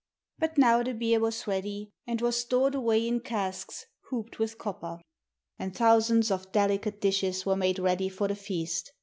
But 0.39 0.57
now 0.57 0.81
the 0.81 0.95
beer 0.95 1.19
was 1.19 1.45
ready 1.45 1.91
and 2.07 2.21
was 2.21 2.39
stored 2.41 2.73
away 2.73 3.07
in 3.07 3.19
casks 3.19 3.85
hooped 4.09 4.39
with 4.39 4.57
copper, 4.57 4.99
and 5.59 5.75
thousands 5.75 6.31
of 6.31 6.51
delicate 6.51 6.99
dishes 6.99 7.45
were 7.45 7.55
made 7.55 7.77
ready 7.77 8.09
for 8.09 8.27
the 8.27 8.35
feast. 8.35 8.91